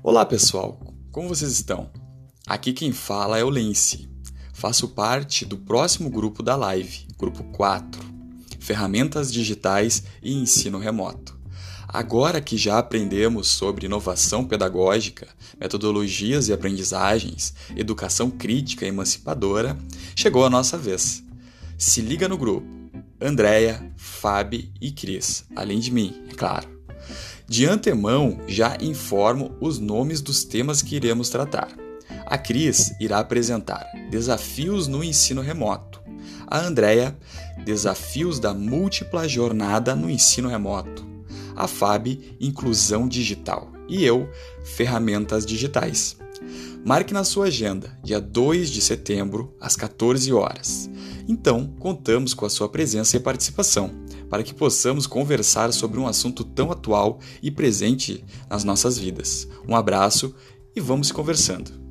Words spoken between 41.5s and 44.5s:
A Fabi, Inclusão digital. E eu,